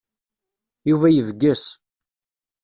Yuba 0.89 1.07
yebges. 1.15 1.63